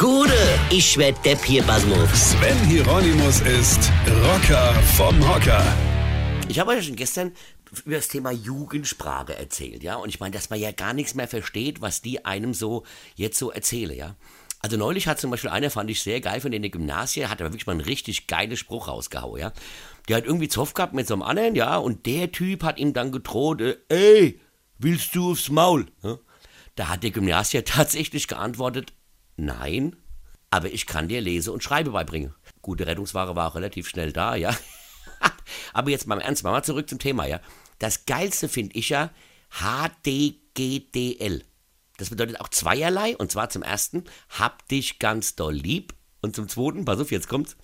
[0.00, 0.32] Gude,
[0.70, 2.30] ich werd Depp hier, Basmus.
[2.30, 3.92] Sven Hieronymus ist
[4.24, 5.62] Rocker vom Hocker.
[6.48, 7.32] Ich habe euch schon gestern
[7.84, 9.96] über das Thema Jugendsprache erzählt, ja.
[9.96, 12.84] Und ich meine, dass man ja gar nichts mehr versteht, was die einem so
[13.14, 14.16] jetzt so erzählen, ja.
[14.60, 17.50] Also neulich hat zum Beispiel einer, fand ich sehr geil, von den Gymnasien, hat aber
[17.50, 19.52] wirklich mal einen richtig geilen Spruch rausgehauen, ja.
[20.08, 22.94] Der hat irgendwie Zoff gehabt mit so einem anderen, ja, und der Typ hat ihm
[22.94, 24.40] dann gedroht, äh, ey,
[24.78, 25.88] willst du aufs Maul?
[26.02, 26.16] Ja?
[26.74, 28.94] Da hat der Gymnasier tatsächlich geantwortet,
[29.44, 29.96] nein,
[30.50, 32.34] aber ich kann dir Lese und Schreibe beibringen.
[32.62, 34.56] Gute Rettungsware war auch relativ schnell da, ja.
[35.72, 37.40] aber jetzt mal im Ernst, mal zurück zum Thema, ja.
[37.78, 39.10] Das Geilste finde ich ja
[39.50, 41.44] HDGDL.
[41.96, 46.48] Das bedeutet auch zweierlei, und zwar zum ersten, hab dich ganz doll lieb, und zum
[46.48, 47.56] zweiten, pass auf, jetzt kommt's,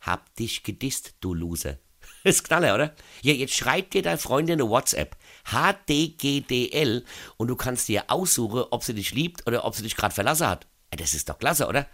[0.00, 1.78] hab dich gedisst, du Loser.
[2.24, 2.94] Ist Knaller, oder?
[3.22, 5.16] Ja, jetzt schreibt dir deine Freundin eine WhatsApp.
[5.44, 7.04] HDGDL
[7.36, 10.48] und du kannst dir aussuchen, ob sie dich liebt oder ob sie dich gerade verlassen
[10.48, 10.66] hat.
[10.96, 11.86] Das ist doch klasse, oder?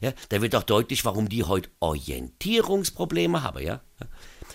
[0.00, 3.80] Ja, da wird doch deutlich, warum die heute Orientierungsprobleme haben, ja?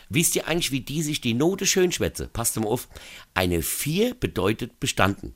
[0.09, 2.27] Wisst ihr eigentlich, wie die sich die Note schön schwätze?
[2.27, 2.87] Passt mal auf.
[3.33, 5.35] Eine 4 bedeutet bestanden.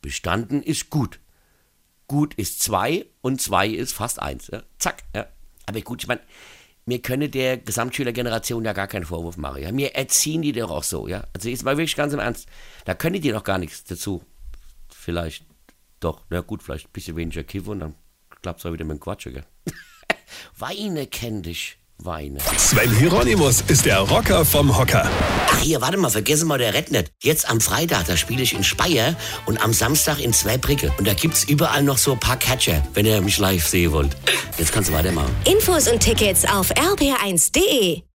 [0.00, 1.18] Bestanden ist gut.
[2.06, 4.48] Gut ist 2 und 2 ist fast 1.
[4.48, 4.62] Ja?
[4.78, 5.02] Zack.
[5.14, 5.26] Ja.
[5.66, 6.20] Aber gut, ich meine,
[6.86, 9.62] mir könne der Gesamtschülergeneration ja gar keinen Vorwurf machen.
[9.62, 9.72] Ja?
[9.72, 11.06] Mir erziehen die doch auch so.
[11.06, 11.26] Ja?
[11.34, 12.46] Also jetzt mal wirklich ganz im Ernst.
[12.86, 14.22] Da können die doch gar nichts dazu.
[14.88, 15.44] Vielleicht
[16.00, 16.22] doch.
[16.30, 17.94] Na gut, vielleicht ein bisschen weniger Kiffen und dann
[18.42, 19.24] klappt es auch wieder mit dem Quatsch.
[19.24, 19.44] Gell?
[20.58, 21.78] Weine kenn dich.
[22.00, 22.38] Weine.
[22.56, 25.10] Sven Hieronymus ist der Rocker vom Hocker.
[25.48, 27.10] Ach hier, warte mal, vergessen mal der Rednet.
[27.20, 30.92] Jetzt am Freitag, da spiele ich in Speyer und am Samstag in Zweibricke.
[30.98, 34.16] Und da gibt's überall noch so ein paar Catcher, wenn ihr mich live sehen wollt.
[34.58, 35.34] Jetzt kannst du weitermachen.
[35.44, 38.07] Infos und Tickets auf rb1.de.